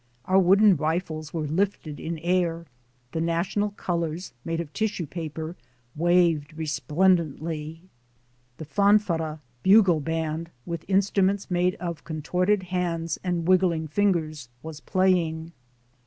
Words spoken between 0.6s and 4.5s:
rifles were lifted in air; the national colors,